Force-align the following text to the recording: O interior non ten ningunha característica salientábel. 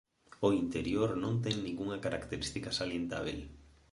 O 0.47 0.49
interior 0.63 1.09
non 1.23 1.33
ten 1.43 1.55
ningunha 1.65 2.01
característica 2.05 2.75
salientábel. 2.79 3.39